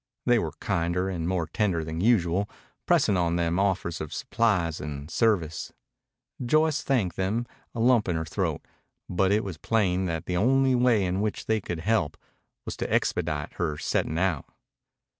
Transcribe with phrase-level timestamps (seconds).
[0.25, 2.49] They were kinder and more tender than usual,
[2.87, 5.71] pressing on them offers of supplies and service.
[6.43, 8.65] Joyce thanked them, a lump in her throat,
[9.07, 12.17] but it was plain that the only way in which they could help
[12.65, 14.45] was to expedite her setting out.